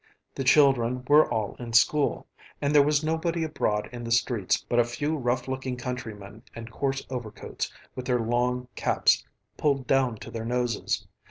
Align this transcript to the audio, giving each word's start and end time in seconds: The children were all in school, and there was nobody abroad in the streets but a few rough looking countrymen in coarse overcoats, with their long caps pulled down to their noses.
The 0.33 0.43
children 0.43 1.03
were 1.07 1.31
all 1.31 1.55
in 1.59 1.73
school, 1.73 2.25
and 2.59 2.73
there 2.73 2.81
was 2.81 3.03
nobody 3.03 3.43
abroad 3.43 3.87
in 3.93 4.03
the 4.03 4.09
streets 4.11 4.57
but 4.67 4.79
a 4.79 4.83
few 4.83 5.15
rough 5.15 5.47
looking 5.47 5.77
countrymen 5.77 6.41
in 6.55 6.69
coarse 6.69 7.05
overcoats, 7.11 7.71
with 7.93 8.05
their 8.07 8.19
long 8.19 8.67
caps 8.73 9.23
pulled 9.57 9.85
down 9.85 10.15
to 10.15 10.31
their 10.31 10.43
noses. 10.43 11.05